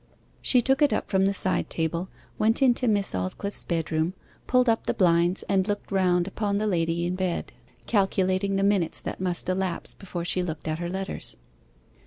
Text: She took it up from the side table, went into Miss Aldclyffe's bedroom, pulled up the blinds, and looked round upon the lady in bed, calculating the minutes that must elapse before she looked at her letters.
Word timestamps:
She 0.41 0.63
took 0.63 0.81
it 0.81 0.91
up 0.91 1.11
from 1.11 1.27
the 1.27 1.33
side 1.35 1.69
table, 1.69 2.09
went 2.39 2.63
into 2.63 2.87
Miss 2.87 3.13
Aldclyffe's 3.13 3.63
bedroom, 3.63 4.15
pulled 4.47 4.67
up 4.67 4.87
the 4.87 4.95
blinds, 4.95 5.43
and 5.43 5.67
looked 5.67 5.91
round 5.91 6.27
upon 6.27 6.57
the 6.57 6.65
lady 6.65 7.05
in 7.05 7.13
bed, 7.15 7.51
calculating 7.85 8.55
the 8.55 8.63
minutes 8.63 8.99
that 8.99 9.21
must 9.21 9.47
elapse 9.47 9.93
before 9.93 10.25
she 10.25 10.41
looked 10.41 10.67
at 10.67 10.79
her 10.79 10.89
letters. 10.89 11.37